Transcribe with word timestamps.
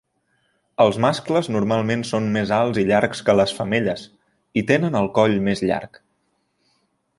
Els 0.85 0.95
mascles 1.05 1.49
normalment 1.55 2.05
són 2.13 2.29
més 2.37 2.53
alts 2.57 2.79
i 2.83 2.87
llargs 2.93 3.21
que 3.29 3.37
les 3.41 3.55
femelles, 3.59 4.07
i 4.63 4.67
tenen 4.75 5.01
el 5.03 5.13
coll 5.19 5.39
més 5.51 5.65
llarg. 5.69 6.05